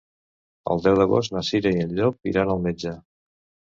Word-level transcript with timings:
El 0.75 0.81
deu 0.85 0.97
d'agost 1.01 1.37
na 1.37 1.45
Cira 1.51 1.77
i 1.79 1.87
en 1.87 1.95
Llop 2.01 2.35
iran 2.35 2.57
al 2.59 2.67
metge. 2.69 3.01